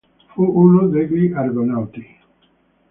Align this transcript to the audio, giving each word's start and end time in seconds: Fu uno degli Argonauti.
Fu 0.33 0.41
uno 0.41 0.87
degli 0.87 1.31
Argonauti. 1.31 2.05